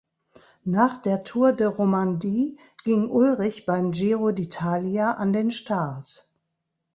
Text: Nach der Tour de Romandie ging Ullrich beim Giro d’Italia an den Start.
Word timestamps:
Nach 0.65 0.97
der 0.97 1.23
Tour 1.23 1.51
de 1.53 1.67
Romandie 1.67 2.57
ging 2.83 3.07
Ullrich 3.07 3.67
beim 3.67 3.91
Giro 3.91 4.29
d’Italia 4.31 5.11
an 5.13 5.31
den 5.31 5.51
Start. 5.51 6.27